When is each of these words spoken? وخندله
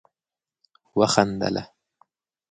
وخندله 0.99 1.63